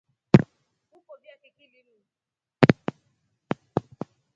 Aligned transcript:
Ukovya 0.97 1.33
kiki 1.41 1.65
linu. 1.73 1.97